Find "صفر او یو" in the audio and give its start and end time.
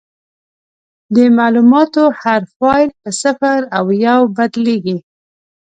3.21-4.19